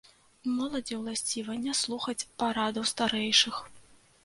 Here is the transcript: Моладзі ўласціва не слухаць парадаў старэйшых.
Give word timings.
Моладзі 0.53 0.97
ўласціва 1.01 1.59
не 1.67 1.77
слухаць 1.81 2.27
парадаў 2.41 2.91
старэйшых. 2.95 3.63